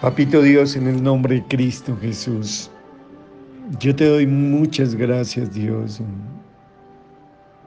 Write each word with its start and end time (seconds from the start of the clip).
Papito 0.00 0.42
Dios, 0.42 0.76
en 0.76 0.86
el 0.86 1.02
nombre 1.02 1.36
de 1.36 1.44
Cristo 1.44 1.96
Jesús, 2.00 2.70
yo 3.80 3.94
te 3.96 4.06
doy 4.06 4.26
muchas 4.26 4.94
gracias, 4.94 5.54
Dios, 5.54 6.00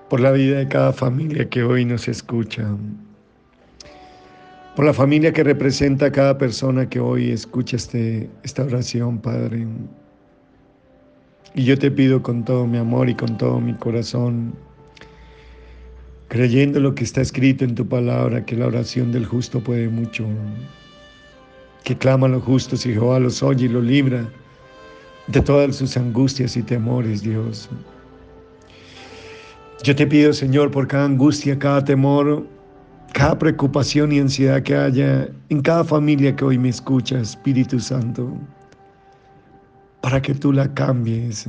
por 0.09 0.19
la 0.19 0.31
vida 0.31 0.59
de 0.59 0.67
cada 0.67 0.93
familia 0.93 1.49
que 1.49 1.63
hoy 1.63 1.85
nos 1.85 2.07
escucha, 2.07 2.67
por 4.75 4.85
la 4.85 4.93
familia 4.93 5.33
que 5.33 5.43
representa 5.43 6.07
a 6.07 6.11
cada 6.11 6.37
persona 6.37 6.87
que 6.87 6.99
hoy 6.99 7.31
escucha 7.31 7.78
este, 7.78 8.29
esta 8.44 8.63
oración, 8.63 9.17
Padre. 9.17 9.65
Y 11.55 11.63
yo 11.63 11.79
te 11.79 11.89
pido 11.89 12.21
con 12.21 12.46
todo 12.46 12.67
mi 12.67 12.78
amor 12.78 13.09
y 13.09 13.15
con 13.15 13.37
todo 13.37 13.59
mi 13.59 13.73
corazón, 13.73 14.53
creyendo 16.27 16.80
lo 16.80 16.94
que 16.94 17.03
está 17.03 17.21
escrito 17.21 17.66
en 17.66 17.73
tu 17.73 17.88
palabra, 17.88 18.45
que 18.45 18.55
la 18.55 18.67
oración 18.67 19.12
del 19.12 19.25
justo 19.25 19.63
puede 19.63 19.88
mucho 19.88 20.27
que 21.84 21.98
clama 21.98 22.27
a 22.27 22.30
los 22.30 22.44
justos 22.44 22.85
y 22.85 22.93
Jehová 22.93 23.20
los 23.20 23.41
oye 23.41 23.65
y 23.65 23.70
los 23.70 23.83
libra 23.83 24.29
de 25.27 25.41
todas 25.41 25.75
sus 25.75 25.95
angustias 25.97 26.55
y 26.57 26.63
temores, 26.63 27.21
Dios. 27.21 27.69
Yo 29.83 29.95
te 29.95 30.07
pido, 30.07 30.33
Señor, 30.33 30.71
por 30.71 30.88
cada 30.88 31.05
angustia, 31.05 31.57
cada 31.57 31.83
temor, 31.83 32.45
cada 33.13 33.38
preocupación 33.38 34.11
y 34.11 34.19
ansiedad 34.19 34.63
que 34.63 34.75
haya 34.75 35.29
en 35.49 35.61
cada 35.61 35.83
familia 35.83 36.35
que 36.35 36.45
hoy 36.45 36.57
me 36.57 36.69
escucha, 36.69 37.19
Espíritu 37.19 37.80
Santo, 37.80 38.31
para 40.02 40.21
que 40.21 40.33
tú 40.33 40.52
la 40.52 40.73
cambies 40.73 41.47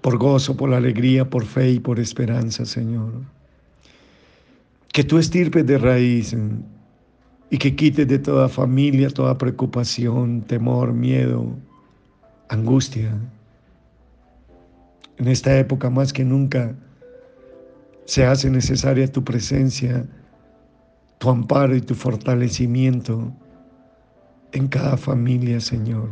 por 0.00 0.18
gozo, 0.18 0.56
por 0.56 0.74
alegría, 0.74 1.28
por 1.28 1.44
fe 1.44 1.70
y 1.72 1.80
por 1.80 2.00
esperanza, 2.00 2.64
Señor. 2.66 3.12
Que 4.92 5.04
tú 5.04 5.18
estirpes 5.18 5.66
de 5.66 5.78
raíz 5.78 6.36
y 7.52 7.58
que 7.58 7.76
quites 7.76 8.08
de 8.08 8.18
toda 8.18 8.48
familia 8.48 9.10
toda 9.10 9.36
preocupación, 9.36 10.40
temor, 10.40 10.94
miedo, 10.94 11.54
angustia. 12.48 13.12
En 15.18 15.28
esta 15.28 15.58
época 15.58 15.90
más 15.90 16.14
que 16.14 16.24
nunca 16.24 16.74
se 18.06 18.24
hace 18.24 18.48
necesaria 18.48 19.06
tu 19.06 19.22
presencia, 19.22 20.06
tu 21.18 21.28
amparo 21.28 21.76
y 21.76 21.82
tu 21.82 21.94
fortalecimiento 21.94 23.30
en 24.52 24.68
cada 24.68 24.96
familia, 24.96 25.60
Señor. 25.60 26.08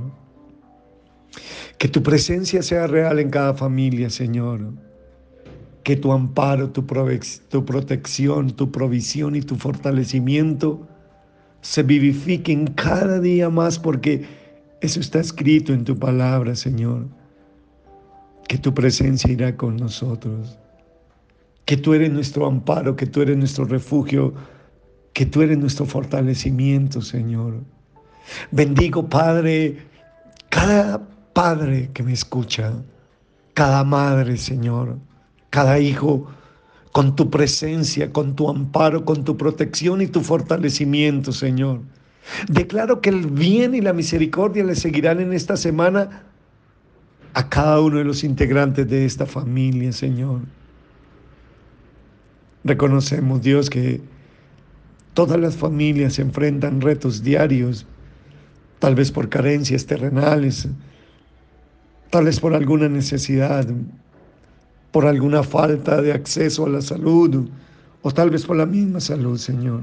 Que 1.78 1.88
tu 1.88 2.02
presencia 2.02 2.60
sea 2.60 2.86
real 2.86 3.18
en 3.18 3.30
cada 3.30 3.54
familia, 3.54 4.10
Señor. 4.10 4.74
Que 5.84 5.96
tu 5.96 6.12
amparo, 6.12 6.68
tu, 6.68 6.84
tu 7.48 7.64
protección, 7.64 8.50
tu 8.50 8.70
provisión 8.70 9.36
y 9.36 9.40
tu 9.40 9.56
fortalecimiento 9.56 10.86
se 11.60 11.82
vivifiquen 11.82 12.66
cada 12.68 13.20
día 13.20 13.50
más 13.50 13.78
porque 13.78 14.24
eso 14.80 15.00
está 15.00 15.20
escrito 15.20 15.72
en 15.72 15.84
tu 15.84 15.98
palabra, 15.98 16.54
Señor. 16.54 17.06
Que 18.48 18.58
tu 18.58 18.74
presencia 18.74 19.30
irá 19.30 19.56
con 19.56 19.76
nosotros. 19.76 20.58
Que 21.64 21.76
tú 21.76 21.94
eres 21.94 22.10
nuestro 22.10 22.46
amparo, 22.46 22.96
que 22.96 23.06
tú 23.06 23.22
eres 23.22 23.36
nuestro 23.36 23.64
refugio, 23.64 24.34
que 25.12 25.26
tú 25.26 25.42
eres 25.42 25.58
nuestro 25.58 25.86
fortalecimiento, 25.86 27.02
Señor. 27.02 27.60
Bendigo, 28.50 29.08
Padre, 29.08 29.78
cada 30.48 31.06
padre 31.32 31.90
que 31.92 32.02
me 32.02 32.12
escucha, 32.12 32.72
cada 33.54 33.84
madre, 33.84 34.36
Señor, 34.36 34.98
cada 35.50 35.78
hijo 35.78 36.28
con 36.92 37.14
tu 37.14 37.30
presencia, 37.30 38.12
con 38.12 38.34
tu 38.34 38.48
amparo, 38.48 39.04
con 39.04 39.24
tu 39.24 39.36
protección 39.36 40.00
y 40.00 40.06
tu 40.06 40.20
fortalecimiento, 40.20 41.32
Señor. 41.32 41.80
Declaro 42.48 43.00
que 43.00 43.10
el 43.10 43.26
bien 43.26 43.74
y 43.74 43.80
la 43.80 43.92
misericordia 43.92 44.64
le 44.64 44.74
seguirán 44.74 45.20
en 45.20 45.32
esta 45.32 45.56
semana 45.56 46.24
a 47.34 47.48
cada 47.48 47.80
uno 47.80 47.98
de 47.98 48.04
los 48.04 48.24
integrantes 48.24 48.88
de 48.88 49.04
esta 49.04 49.26
familia, 49.26 49.92
Señor. 49.92 50.40
Reconocemos, 52.64 53.40
Dios, 53.40 53.70
que 53.70 54.00
todas 55.14 55.38
las 55.40 55.56
familias 55.56 56.18
enfrentan 56.18 56.80
retos 56.80 57.22
diarios, 57.22 57.86
tal 58.80 58.94
vez 58.94 59.12
por 59.12 59.28
carencias 59.28 59.86
terrenales, 59.86 60.68
tal 62.10 62.24
vez 62.24 62.40
por 62.40 62.54
alguna 62.54 62.88
necesidad 62.88 63.66
por 64.90 65.06
alguna 65.06 65.42
falta 65.42 66.02
de 66.02 66.12
acceso 66.12 66.66
a 66.66 66.68
la 66.68 66.82
salud 66.82 67.48
o 68.02 68.10
tal 68.10 68.30
vez 68.30 68.44
por 68.44 68.56
la 68.56 68.66
misma 68.66 69.00
salud, 69.00 69.38
Señor. 69.38 69.82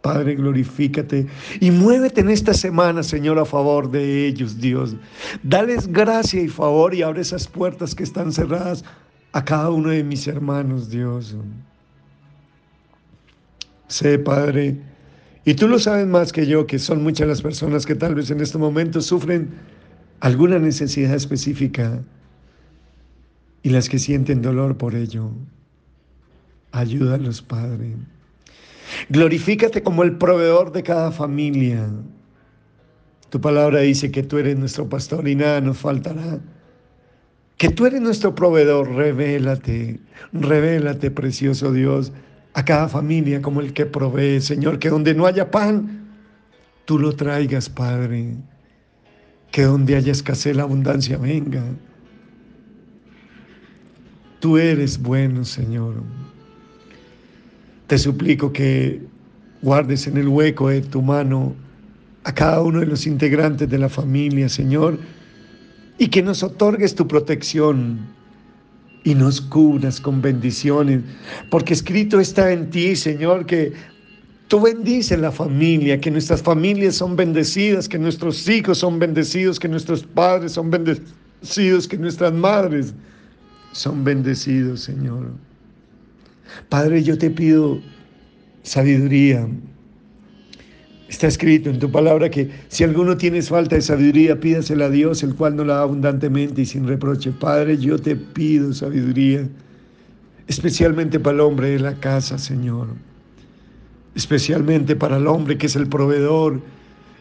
Padre, 0.00 0.34
glorifícate 0.34 1.28
y 1.60 1.70
muévete 1.70 2.22
en 2.22 2.30
esta 2.30 2.52
semana, 2.54 3.04
Señor, 3.04 3.38
a 3.38 3.44
favor 3.44 3.88
de 3.88 4.26
ellos, 4.26 4.58
Dios. 4.58 4.96
Dales 5.44 5.86
gracia 5.86 6.42
y 6.42 6.48
favor 6.48 6.92
y 6.92 7.02
abre 7.02 7.20
esas 7.20 7.46
puertas 7.46 7.94
que 7.94 8.02
están 8.02 8.32
cerradas 8.32 8.84
a 9.30 9.44
cada 9.44 9.70
uno 9.70 9.90
de 9.90 10.02
mis 10.02 10.26
hermanos, 10.26 10.90
Dios. 10.90 11.36
Sé, 13.86 14.18
Padre, 14.18 14.80
y 15.44 15.54
tú 15.54 15.68
lo 15.68 15.78
sabes 15.78 16.06
más 16.06 16.32
que 16.32 16.46
yo, 16.46 16.66
que 16.66 16.80
son 16.80 17.04
muchas 17.04 17.28
las 17.28 17.42
personas 17.42 17.86
que 17.86 17.94
tal 17.94 18.16
vez 18.16 18.30
en 18.30 18.40
este 18.40 18.58
momento 18.58 19.00
sufren 19.00 19.50
alguna 20.18 20.58
necesidad 20.58 21.14
específica 21.14 22.00
y 23.62 23.70
las 23.70 23.88
que 23.88 23.98
sienten 23.98 24.42
dolor 24.42 24.76
por 24.76 24.94
ello. 24.94 25.30
Ayúdalos, 26.72 27.42
Padre. 27.42 27.94
Glorifícate 29.08 29.82
como 29.82 30.02
el 30.02 30.16
proveedor 30.18 30.72
de 30.72 30.82
cada 30.82 31.12
familia. 31.12 31.88
Tu 33.30 33.40
palabra 33.40 33.80
dice 33.80 34.10
que 34.10 34.22
tú 34.22 34.38
eres 34.38 34.56
nuestro 34.56 34.88
pastor 34.88 35.26
y 35.28 35.34
nada 35.34 35.60
nos 35.60 35.78
faltará. 35.78 36.40
Que 37.56 37.68
tú 37.68 37.86
eres 37.86 38.00
nuestro 38.00 38.34
proveedor, 38.34 38.90
revélate, 38.90 40.00
revélate, 40.32 41.10
precioso 41.10 41.72
Dios, 41.72 42.12
a 42.54 42.64
cada 42.64 42.88
familia 42.88 43.40
como 43.40 43.60
el 43.60 43.72
que 43.72 43.86
provee, 43.86 44.40
Señor, 44.40 44.78
que 44.78 44.90
donde 44.90 45.14
no 45.14 45.26
haya 45.26 45.50
pan, 45.50 46.10
tú 46.84 46.98
lo 46.98 47.14
traigas, 47.14 47.68
Padre. 47.68 48.36
Que 49.50 49.62
donde 49.62 49.96
haya 49.96 50.12
escasez, 50.12 50.56
la 50.56 50.64
abundancia 50.64 51.16
venga. 51.18 51.62
Tú 54.42 54.58
eres 54.58 55.00
bueno, 55.00 55.44
Señor. 55.44 56.02
Te 57.86 57.96
suplico 57.96 58.52
que 58.52 59.00
guardes 59.62 60.08
en 60.08 60.16
el 60.16 60.26
hueco 60.26 60.68
de 60.68 60.80
tu 60.80 61.00
mano 61.00 61.54
a 62.24 62.34
cada 62.34 62.60
uno 62.60 62.80
de 62.80 62.86
los 62.86 63.06
integrantes 63.06 63.70
de 63.70 63.78
la 63.78 63.88
familia, 63.88 64.48
Señor, 64.48 64.98
y 65.96 66.08
que 66.08 66.24
nos 66.24 66.42
otorgues 66.42 66.96
tu 66.96 67.06
protección 67.06 68.00
y 69.04 69.14
nos 69.14 69.40
cubras 69.40 70.00
con 70.00 70.20
bendiciones, 70.20 71.02
porque 71.48 71.74
escrito 71.74 72.18
está 72.18 72.50
en 72.50 72.68
ti, 72.68 72.96
Señor, 72.96 73.46
que 73.46 73.72
tú 74.48 74.60
bendices 74.60 75.20
la 75.20 75.30
familia, 75.30 76.00
que 76.00 76.10
nuestras 76.10 76.42
familias 76.42 76.96
son 76.96 77.14
bendecidas, 77.14 77.88
que 77.88 77.96
nuestros 78.00 78.48
hijos 78.48 78.78
son 78.78 78.98
bendecidos, 78.98 79.60
que 79.60 79.68
nuestros 79.68 80.02
padres 80.02 80.50
son 80.50 80.68
bendecidos, 80.68 81.86
que 81.86 81.96
nuestras 81.96 82.32
madres 82.32 82.92
son 83.72 84.04
bendecidos, 84.04 84.80
Señor. 84.80 85.30
Padre, 86.68 87.02
yo 87.02 87.18
te 87.18 87.30
pido 87.30 87.80
sabiduría. 88.62 89.48
Está 91.08 91.26
escrito 91.26 91.68
en 91.68 91.78
tu 91.78 91.90
palabra 91.90 92.30
que 92.30 92.50
si 92.68 92.84
alguno 92.84 93.16
tienes 93.16 93.50
falta 93.50 93.76
de 93.76 93.82
sabiduría, 93.82 94.40
pídasela 94.40 94.86
a 94.86 94.90
Dios, 94.90 95.22
el 95.22 95.34
cual 95.34 95.56
no 95.56 95.64
la 95.64 95.74
da 95.74 95.82
abundantemente 95.82 96.62
y 96.62 96.66
sin 96.66 96.86
reproche. 96.86 97.32
Padre, 97.32 97.76
yo 97.76 97.98
te 97.98 98.16
pido 98.16 98.72
sabiduría, 98.72 99.46
especialmente 100.46 101.20
para 101.20 101.34
el 101.34 101.40
hombre 101.40 101.70
de 101.70 101.80
la 101.80 101.94
casa, 101.94 102.38
Señor. 102.38 102.88
Especialmente 104.14 104.96
para 104.96 105.18
el 105.18 105.26
hombre 105.26 105.58
que 105.58 105.66
es 105.66 105.76
el 105.76 105.88
proveedor, 105.88 106.62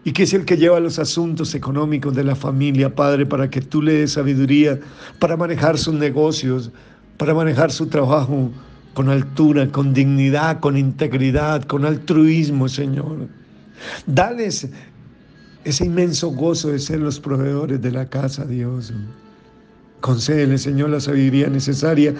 y 0.03 0.13
que 0.13 0.23
es 0.23 0.33
el 0.33 0.45
que 0.45 0.57
lleva 0.57 0.79
los 0.79 0.97
asuntos 0.97 1.53
económicos 1.53 2.15
de 2.15 2.23
la 2.23 2.35
familia, 2.35 2.95
Padre, 2.95 3.25
para 3.25 3.49
que 3.49 3.61
tú 3.61 3.81
le 3.81 3.93
des 3.93 4.13
sabiduría 4.13 4.79
para 5.19 5.37
manejar 5.37 5.77
sus 5.77 5.93
negocios, 5.93 6.71
para 7.17 7.33
manejar 7.33 7.71
su 7.71 7.87
trabajo 7.87 8.51
con 8.93 9.09
altura, 9.09 9.67
con 9.67 9.93
dignidad, 9.93 10.59
con 10.59 10.75
integridad, 10.75 11.63
con 11.63 11.85
altruismo, 11.85 12.67
Señor. 12.67 13.27
Dales 14.07 14.67
ese 15.63 15.85
inmenso 15.85 16.29
gozo 16.29 16.69
de 16.69 16.79
ser 16.79 16.99
los 16.99 17.19
proveedores 17.19 17.79
de 17.81 17.91
la 17.91 18.09
casa, 18.09 18.45
Dios. 18.45 18.91
Concédele, 20.01 20.57
Señor, 20.57 20.89
la 20.89 20.99
sabiduría 20.99 21.47
necesaria, 21.47 22.15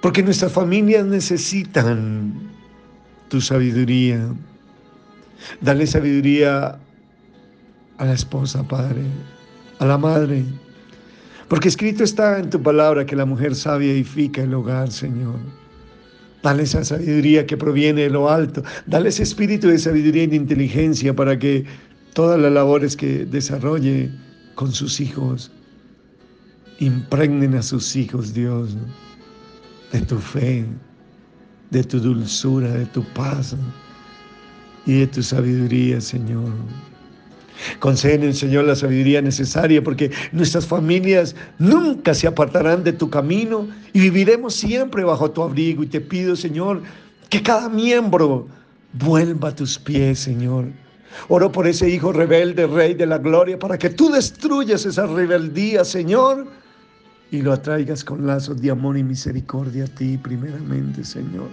porque 0.00 0.22
nuestras 0.22 0.52
familias 0.52 1.04
necesitan 1.04 2.32
tu 3.28 3.40
sabiduría. 3.40 4.28
Dale 5.60 5.86
sabiduría 5.86 6.78
a 7.98 8.04
la 8.04 8.14
esposa, 8.14 8.66
Padre, 8.66 9.02
a 9.78 9.86
la 9.86 9.98
madre. 9.98 10.44
Porque 11.48 11.68
escrito 11.68 12.04
está 12.04 12.38
en 12.38 12.50
tu 12.50 12.62
palabra 12.62 13.06
que 13.06 13.16
la 13.16 13.24
mujer 13.24 13.54
sabia 13.54 13.92
edifica 13.92 14.42
el 14.42 14.54
hogar, 14.54 14.90
Señor. 14.90 15.36
Dale 16.42 16.62
esa 16.62 16.84
sabiduría 16.84 17.46
que 17.46 17.56
proviene 17.56 18.02
de 18.02 18.10
lo 18.10 18.30
alto. 18.30 18.62
Dale 18.86 19.08
ese 19.08 19.22
espíritu 19.24 19.68
de 19.68 19.78
sabiduría 19.78 20.24
y 20.24 20.28
de 20.28 20.36
inteligencia 20.36 21.14
para 21.14 21.38
que 21.38 21.64
todas 22.14 22.40
las 22.40 22.52
labores 22.52 22.96
que 22.96 23.24
desarrolle 23.26 24.10
con 24.54 24.72
sus 24.72 25.00
hijos, 25.00 25.52
impregnen 26.80 27.54
a 27.54 27.62
sus 27.62 27.94
hijos, 27.94 28.34
Dios, 28.34 28.76
de 29.92 30.00
tu 30.00 30.18
fe, 30.18 30.66
de 31.70 31.84
tu 31.84 32.00
dulzura, 32.00 32.68
de 32.72 32.86
tu 32.86 33.04
paz 33.14 33.54
y 34.84 35.00
de 35.00 35.06
tu 35.06 35.22
sabiduría, 35.22 36.00
Señor. 36.00 36.50
Conceden, 37.78 38.34
Señor, 38.34 38.64
la 38.64 38.76
sabiduría 38.76 39.20
necesaria 39.22 39.82
porque 39.82 40.10
nuestras 40.32 40.66
familias 40.66 41.34
nunca 41.58 42.14
se 42.14 42.26
apartarán 42.26 42.84
de 42.84 42.92
tu 42.92 43.10
camino 43.10 43.68
y 43.92 44.00
viviremos 44.00 44.54
siempre 44.54 45.04
bajo 45.04 45.30
tu 45.30 45.42
abrigo. 45.42 45.82
Y 45.82 45.86
te 45.86 46.00
pido, 46.00 46.36
Señor, 46.36 46.82
que 47.28 47.42
cada 47.42 47.68
miembro 47.68 48.46
vuelva 48.92 49.48
a 49.48 49.54
tus 49.54 49.78
pies, 49.78 50.20
Señor. 50.20 50.66
Oro 51.28 51.50
por 51.50 51.66
ese 51.66 51.88
hijo 51.88 52.12
rebelde, 52.12 52.66
Rey 52.66 52.94
de 52.94 53.06
la 53.06 53.18
Gloria, 53.18 53.58
para 53.58 53.78
que 53.78 53.90
tú 53.90 54.10
destruyas 54.10 54.86
esa 54.86 55.06
rebeldía, 55.06 55.84
Señor, 55.84 56.46
y 57.30 57.42
lo 57.42 57.52
atraigas 57.52 58.04
con 58.04 58.26
lazos 58.26 58.60
de 58.60 58.70
amor 58.70 58.96
y 58.96 59.02
misericordia 59.02 59.84
a 59.84 59.88
ti 59.88 60.16
primeramente, 60.16 61.04
Señor. 61.04 61.48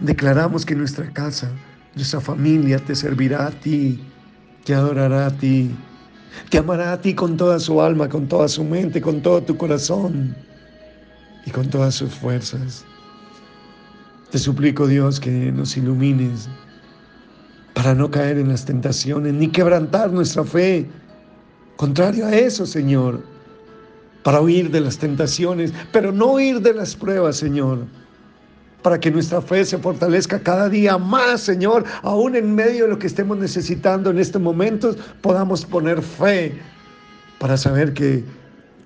Declaramos 0.00 0.66
que 0.66 0.74
nuestra 0.74 1.10
casa, 1.12 1.50
nuestra 1.94 2.20
familia 2.20 2.78
te 2.78 2.94
servirá 2.94 3.46
a 3.46 3.50
ti 3.50 4.00
te 4.68 4.74
adorará 4.74 5.28
a 5.28 5.30
ti, 5.30 5.74
te 6.50 6.58
amará 6.58 6.92
a 6.92 7.00
ti 7.00 7.14
con 7.14 7.38
toda 7.38 7.58
su 7.58 7.80
alma, 7.80 8.06
con 8.06 8.28
toda 8.28 8.48
su 8.48 8.62
mente, 8.62 9.00
con 9.00 9.22
todo 9.22 9.42
tu 9.42 9.56
corazón 9.56 10.36
y 11.46 11.50
con 11.50 11.70
todas 11.70 11.94
sus 11.94 12.12
fuerzas. 12.12 12.84
Te 14.30 14.38
suplico, 14.38 14.86
Dios, 14.86 15.20
que 15.20 15.30
nos 15.30 15.74
ilumines 15.78 16.50
para 17.72 17.94
no 17.94 18.10
caer 18.10 18.36
en 18.36 18.50
las 18.50 18.66
tentaciones 18.66 19.32
ni 19.32 19.48
quebrantar 19.48 20.12
nuestra 20.12 20.44
fe. 20.44 20.86
Contrario 21.78 22.26
a 22.26 22.36
eso, 22.36 22.66
Señor, 22.66 23.24
para 24.22 24.42
huir 24.42 24.70
de 24.70 24.82
las 24.82 24.98
tentaciones, 24.98 25.72
pero 25.92 26.12
no 26.12 26.32
huir 26.32 26.60
de 26.60 26.74
las 26.74 26.94
pruebas, 26.94 27.38
Señor 27.38 27.86
para 28.82 28.98
que 29.00 29.10
nuestra 29.10 29.42
fe 29.42 29.64
se 29.64 29.78
fortalezca 29.78 30.38
cada 30.38 30.68
día 30.68 30.98
más, 30.98 31.40
Señor, 31.40 31.84
aún 32.02 32.36
en 32.36 32.54
medio 32.54 32.84
de 32.84 32.90
lo 32.90 32.98
que 32.98 33.08
estemos 33.08 33.36
necesitando 33.36 34.10
en 34.10 34.18
este 34.18 34.38
momento, 34.38 34.94
podamos 35.20 35.64
poner 35.64 36.00
fe 36.00 36.56
para 37.38 37.56
saber 37.56 37.92
que 37.92 38.24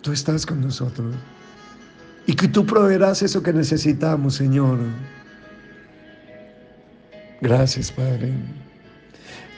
tú 0.01 0.13
estás 0.13 0.47
con 0.47 0.61
nosotros 0.61 1.15
y 2.27 2.35
que 2.35 2.49
tú 2.49 2.65
proveerás 2.65 3.23
eso 3.23 3.43
que 3.43 3.53
necesitamos, 3.53 4.37
Señor. 4.37 4.79
Gracias, 7.41 7.91
Padre. 7.91 8.33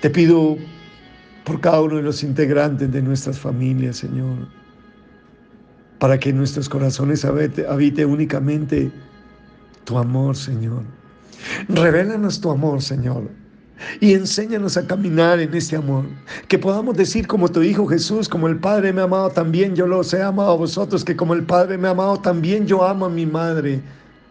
Te 0.01 0.11
pido 0.11 0.57
por 1.45 1.61
cada 1.61 1.83
uno 1.83 1.97
de 1.97 2.03
los 2.03 2.23
integrantes 2.23 2.91
de 2.91 3.03
nuestras 3.03 3.39
familias, 3.39 3.99
Señor, 3.99 4.49
para 5.99 6.19
que 6.19 6.33
nuestros 6.33 6.69
corazones 6.69 7.25
habite 7.25 8.05
únicamente 8.05 8.91
tu 9.85 9.99
amor, 9.99 10.37
Señor. 10.37 10.83
Revélanos 11.69 12.41
tu 12.41 12.51
amor, 12.51 12.83
Señor. 12.83 13.31
Y 14.01 14.15
enséñanos 14.15 14.77
a 14.77 14.87
caminar 14.87 15.41
en 15.41 15.53
este 15.55 15.77
amor. 15.77 16.05
Que 16.49 16.59
podamos 16.59 16.97
decir 16.97 17.27
como 17.27 17.49
tu 17.49 17.63
Hijo 17.63 17.87
Jesús, 17.87 18.29
como 18.29 18.49
el 18.49 18.59
Padre 18.59 18.93
me 18.93 19.01
ha 19.01 19.05
amado, 19.05 19.31
también 19.31 19.75
yo 19.75 19.87
los 19.87 20.15
he 20.15 20.23
amado 20.23 20.53
a 20.53 20.57
vosotros, 20.57 21.05
que 21.05 21.17
como 21.17 21.35
el 21.35 21.45
Padre 21.45 21.77
me 21.77 21.89
ha 21.89 21.93
amado, 21.93 22.19
también 22.19 22.67
yo 22.67 22.85
amo 22.85 23.07
a 23.07 23.11
mi 23.11 23.27
madre, 23.27 23.83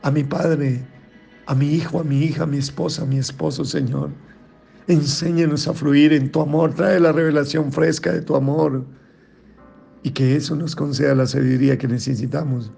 a 0.01 0.11
mi 0.11 0.23
Padre, 0.23 0.85
a 1.45 1.55
mi 1.55 1.73
hijo, 1.73 1.99
a 1.99 2.03
mi 2.03 2.23
hija, 2.23 2.43
a 2.43 2.47
mi 2.47 2.57
esposa, 2.57 3.03
a 3.03 3.05
mi 3.05 3.17
esposo, 3.17 3.65
Señor. 3.65 4.09
Enséñanos 4.87 5.67
a 5.67 5.73
fluir 5.73 6.13
en 6.13 6.31
tu 6.31 6.41
amor, 6.41 6.73
trae 6.73 6.99
la 6.99 7.11
revelación 7.11 7.71
fresca 7.71 8.11
de 8.11 8.21
tu 8.21 8.35
amor 8.35 8.85
y 10.03 10.09
que 10.09 10.35
eso 10.35 10.55
nos 10.55 10.75
conceda 10.75 11.15
la 11.15 11.25
sabiduría 11.25 11.77
que 11.77 11.87
necesitamos 11.87 12.71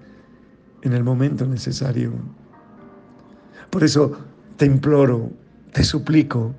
en 0.84 0.94
el 0.94 1.04
momento 1.04 1.46
necesario. 1.46 2.14
Por 3.70 3.84
eso 3.84 4.18
te 4.58 4.66
imploro, 4.66 5.32
te 5.74 5.84
suplico 5.84 6.54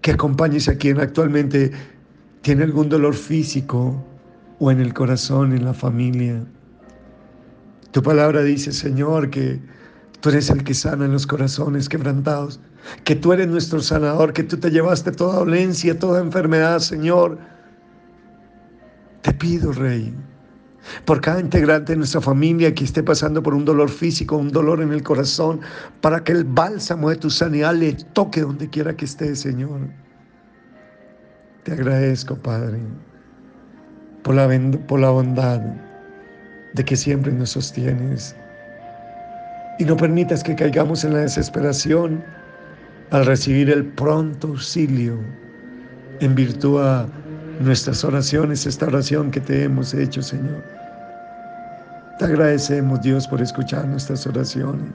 que 0.00 0.12
acompañes 0.12 0.68
a 0.68 0.76
quien 0.76 1.00
actualmente 1.00 1.72
tiene 2.42 2.64
algún 2.64 2.88
dolor 2.88 3.14
físico 3.14 4.04
o 4.58 4.70
en 4.70 4.80
el 4.80 4.94
corazón, 4.94 5.52
en 5.52 5.64
la 5.64 5.74
familia. 5.74 6.42
Tu 7.90 8.02
palabra 8.02 8.42
dice, 8.42 8.72
Señor, 8.72 9.30
que 9.30 9.60
tú 10.20 10.28
eres 10.28 10.50
el 10.50 10.64
que 10.64 10.74
sana 10.74 11.06
en 11.06 11.12
los 11.12 11.26
corazones 11.26 11.88
quebrantados, 11.88 12.60
que 13.04 13.16
tú 13.16 13.32
eres 13.32 13.48
nuestro 13.48 13.80
sanador, 13.80 14.32
que 14.32 14.42
tú 14.42 14.56
te 14.58 14.70
llevaste 14.70 15.12
toda 15.12 15.38
dolencia, 15.38 15.98
toda 15.98 16.20
enfermedad, 16.20 16.78
Señor. 16.78 17.38
Te 19.22 19.32
pido, 19.32 19.72
Rey, 19.72 20.14
por 21.04 21.20
cada 21.20 21.40
integrante 21.40 21.92
de 21.92 21.98
nuestra 21.98 22.20
familia 22.20 22.74
que 22.74 22.84
esté 22.84 23.02
pasando 23.02 23.42
por 23.42 23.54
un 23.54 23.64
dolor 23.64 23.88
físico, 23.88 24.36
un 24.36 24.50
dolor 24.50 24.80
en 24.80 24.92
el 24.92 25.02
corazón, 25.02 25.60
para 26.00 26.22
que 26.22 26.32
el 26.32 26.44
bálsamo 26.44 27.10
de 27.10 27.16
tu 27.16 27.30
sanidad 27.30 27.74
le 27.74 27.92
toque 28.12 28.40
donde 28.40 28.68
quiera 28.68 28.96
que 28.96 29.04
esté, 29.04 29.34
Señor. 29.34 29.80
Te 31.64 31.72
agradezco, 31.72 32.36
Padre, 32.36 32.78
por 34.22 34.34
la, 34.34 34.48
por 34.86 35.00
la 35.00 35.10
bondad 35.10 35.60
de 36.74 36.84
que 36.84 36.96
siempre 36.96 37.32
nos 37.32 37.50
sostienes. 37.50 38.36
Y 39.78 39.84
no 39.84 39.96
permitas 39.96 40.42
que 40.42 40.54
caigamos 40.54 41.04
en 41.04 41.14
la 41.14 41.20
desesperación 41.20 42.24
al 43.10 43.26
recibir 43.26 43.70
el 43.70 43.84
pronto 43.84 44.48
auxilio 44.48 45.18
en 46.20 46.34
virtud 46.34 46.80
a 46.80 47.06
nuestras 47.60 48.04
oraciones, 48.04 48.66
esta 48.66 48.86
oración 48.86 49.30
que 49.30 49.40
te 49.40 49.64
hemos 49.64 49.94
hecho, 49.94 50.22
Señor. 50.22 50.75
Te 52.18 52.24
agradecemos, 52.24 53.02
Dios, 53.02 53.28
por 53.28 53.42
escuchar 53.42 53.86
nuestras 53.86 54.26
oraciones. 54.26 54.90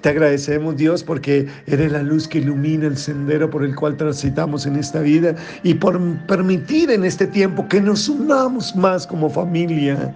Te 0.00 0.08
agradecemos, 0.08 0.76
Dios, 0.76 1.04
porque 1.04 1.46
eres 1.66 1.92
la 1.92 2.02
luz 2.02 2.26
que 2.26 2.38
ilumina 2.38 2.86
el 2.86 2.96
sendero 2.96 3.48
por 3.50 3.64
el 3.64 3.74
cual 3.74 3.96
transitamos 3.96 4.66
en 4.66 4.76
esta 4.76 5.00
vida 5.00 5.34
y 5.62 5.74
por 5.74 6.00
permitir 6.26 6.90
en 6.90 7.04
este 7.04 7.26
tiempo 7.26 7.68
que 7.68 7.80
nos 7.80 8.08
unamos 8.08 8.74
más 8.74 9.06
como 9.06 9.30
familia, 9.30 10.14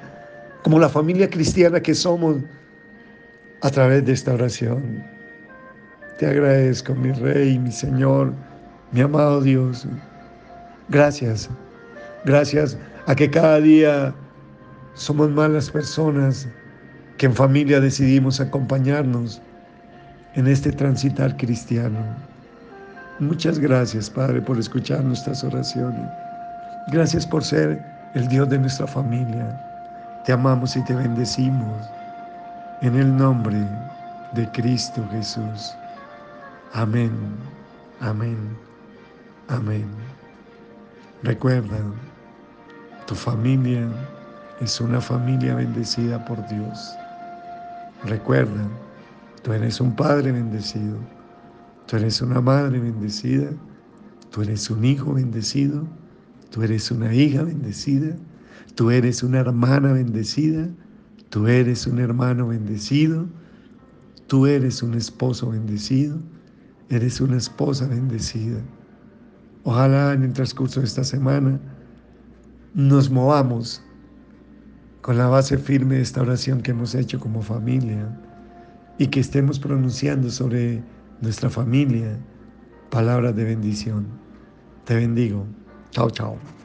como 0.65 0.79
la 0.79 0.89
familia 0.89 1.29
cristiana 1.29 1.81
que 1.81 1.95
somos 1.95 2.37
a 3.61 3.71
través 3.71 4.05
de 4.05 4.13
esta 4.13 4.35
oración. 4.35 5.05
Te 6.19 6.27
agradezco, 6.27 6.95
mi 6.95 7.13
Rey, 7.13 7.59
mi 7.59 7.71
Señor, 7.71 8.33
mi 8.91 9.01
amado 9.01 9.41
Dios. 9.41 9.87
Gracias. 10.89 11.49
Gracias 12.25 12.77
a 13.07 13.15
que 13.15 13.31
cada 13.31 13.61
día 13.61 14.15
somos 14.95 15.31
más 15.31 15.51
las 15.51 15.71
personas 15.71 16.49
que 17.19 17.27
en 17.27 17.35
familia 17.35 17.81
decidimos 17.81 18.41
acompañarnos 18.41 19.41
en 20.35 20.47
este 20.47 20.73
transitar 20.73 21.37
cristiano. 21.37 21.99
Muchas 23.19 23.59
gracias, 23.59 24.11
Padre, 24.11 24.41
por 24.41 24.59
escuchar 24.59 25.05
nuestras 25.05 25.45
oraciones. 25.45 26.09
Gracias 26.89 27.27
por 27.27 27.45
ser 27.45 27.81
el 28.15 28.29
Dios 28.29 28.49
de 28.49 28.59
nuestra 28.59 28.87
familia. 28.87 29.61
Te 30.25 30.33
amamos 30.33 30.77
y 30.77 30.85
te 30.85 30.95
bendecimos. 30.95 31.87
En 32.81 32.97
el 32.97 33.17
nombre 33.17 33.57
de 34.33 34.51
Cristo 34.53 35.07
Jesús. 35.13 35.75
Amén. 36.73 37.13
Amén. 38.01 38.37
Amén. 39.49 39.87
Recuerda, 41.23 41.79
tu 43.07 43.15
familia 43.15 43.89
es 44.63 44.81
una 44.81 45.01
familia 45.01 45.57
bendecida 45.57 46.25
por 46.25 46.47
Dios. 46.47 46.95
Recuerda, 48.05 48.69
tú 49.43 49.53
eres 49.53 49.81
un 49.81 49.95
padre 49.97 50.31
bendecido, 50.31 50.99
tú 51.87 51.97
eres 51.97 52.23
una 52.23 52.41
madre 52.41 52.79
bendecida, 52.79 53.51
tú 54.31 54.43
eres 54.43 54.71
un 54.71 54.85
hijo 54.85 55.15
bendecido, 55.15 55.85
tú 56.51 56.63
eres 56.63 56.93
una 56.93 57.13
hija 57.13 57.43
bendecida, 57.43 58.17
tú 58.77 58.93
eres 58.93 59.25
una 59.25 59.41
hermana 59.41 59.93
bendecida, 59.95 60.69
tú 61.29 61.49
eres 61.49 61.87
un 61.89 61.99
hermano 61.99 62.47
bendecido, 62.47 63.27
tú 64.29 64.47
eres 64.47 64.81
un 64.81 64.95
esposo 64.95 65.51
bendecido, 65.51 66.19
eres 66.89 67.21
una 67.21 67.37
esposa 67.37 67.89
bendecida. 67.89 68.61
Ojalá 69.65 70.13
en 70.13 70.23
el 70.23 70.33
transcurso 70.33 70.79
de 70.81 70.87
esta 70.87 71.03
semana 71.03 71.59
nos 72.75 73.11
movamos 73.11 73.83
con 75.03 75.19
la 75.19 75.27
base 75.27 75.59
firme 75.59 75.97
de 75.97 76.03
esta 76.03 76.23
oración 76.23 76.63
que 76.63 76.71
hemos 76.71 76.95
hecho 76.95 77.21
como 77.21 77.43
familia 77.43 78.09
y 78.99 79.09
que 79.09 79.21
estemos 79.21 79.59
pronunciando 79.59 80.31
sobre 80.31 80.83
nuestra 81.21 81.51
familia 81.51 82.19
palabras 82.91 83.35
de 83.35 83.45
bendición. 83.45 84.07
Te 84.85 84.95
bendigo. 84.95 85.47
Chao, 85.91 86.11
chao. 86.11 86.62